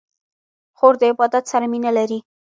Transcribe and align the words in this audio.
خور 0.77 0.93
د 1.01 1.03
عبادت 1.11 1.43
سره 1.51 1.65
مینه 1.71 1.91
لري. 1.97 2.19